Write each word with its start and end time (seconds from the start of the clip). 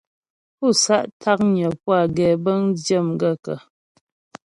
Pú 0.57 0.67
sá'ntǎknyə́ 0.83 1.71
pú 1.81 1.89
a 1.99 2.01
gɛbə̌ŋdyə́ 2.15 3.01
m 3.07 3.09
gaə̂kə́? 3.19 3.57